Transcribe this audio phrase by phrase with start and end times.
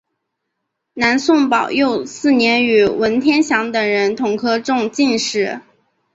[0.95, 5.61] 南宋宝佑四年与文天祥等人同科中进士。